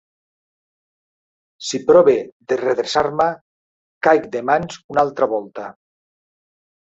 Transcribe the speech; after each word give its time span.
Si 1.65 1.79
prove 1.89 2.15
de 2.53 2.57
redreçar-me, 2.61 3.27
caic 4.07 4.25
de 4.37 4.41
mans 4.51 4.79
una 4.95 5.03
altra 5.05 5.27
volta. 5.35 5.69